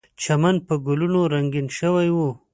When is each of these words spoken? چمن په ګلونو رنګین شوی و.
چمن 0.23 0.55
په 0.67 0.73
ګلونو 0.85 1.19
رنګین 1.33 1.67
شوی 1.77 2.09
و. 2.15 2.17